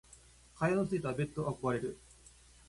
[0.55, 1.99] 蚊帳のついたベット憧れる。